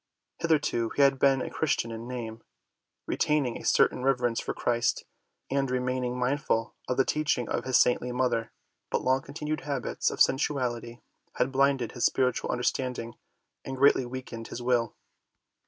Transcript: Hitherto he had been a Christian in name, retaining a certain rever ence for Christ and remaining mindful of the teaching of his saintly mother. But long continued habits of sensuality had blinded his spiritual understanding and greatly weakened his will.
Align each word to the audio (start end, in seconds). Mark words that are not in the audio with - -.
Hitherto 0.39 0.89
he 0.95 1.03
had 1.03 1.19
been 1.19 1.43
a 1.43 1.51
Christian 1.51 1.91
in 1.91 2.07
name, 2.07 2.41
retaining 3.05 3.55
a 3.55 3.63
certain 3.63 4.01
rever 4.01 4.25
ence 4.25 4.39
for 4.39 4.51
Christ 4.51 5.05
and 5.51 5.69
remaining 5.69 6.17
mindful 6.17 6.73
of 6.87 6.97
the 6.97 7.05
teaching 7.05 7.47
of 7.47 7.65
his 7.65 7.77
saintly 7.77 8.11
mother. 8.11 8.51
But 8.89 9.03
long 9.03 9.21
continued 9.21 9.61
habits 9.61 10.09
of 10.09 10.19
sensuality 10.19 11.01
had 11.35 11.51
blinded 11.51 11.91
his 11.91 12.03
spiritual 12.03 12.49
understanding 12.49 13.13
and 13.63 13.77
greatly 13.77 14.07
weakened 14.07 14.47
his 14.47 14.59
will. 14.59 14.95